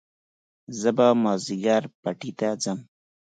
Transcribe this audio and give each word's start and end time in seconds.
زه 0.79 0.89
به 0.97 1.07
مازيګر 1.23 1.83
پټي 2.01 2.31
ته 2.39 2.49
ځم 2.63 2.79